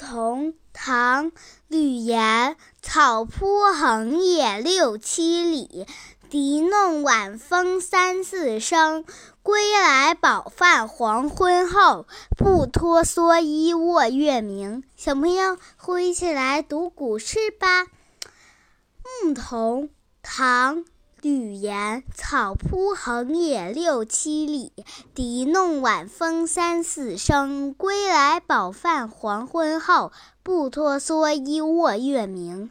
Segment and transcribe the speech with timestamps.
[0.00, 1.30] 童，唐·
[1.68, 2.56] 吕岩。
[2.82, 5.86] 草铺横野六七里，
[6.30, 9.04] 笛弄晚风三四声。
[9.42, 14.82] 归来饱饭黄昏后，不脱蓑衣卧月明。
[14.96, 17.84] 小朋友，和我一起来读古诗吧。
[19.22, 19.84] 《牧童》
[20.22, 20.76] 唐·
[21.22, 22.02] 吕岩。
[22.14, 24.72] 草铺横野六七里，
[25.14, 27.72] 笛弄晚风三四声。
[27.74, 30.12] 归来饱饭黄昏后，
[30.42, 32.70] 不脱蓑衣卧月明。